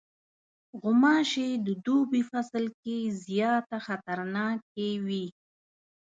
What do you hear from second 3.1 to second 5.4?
زیاته خطرناکې وي.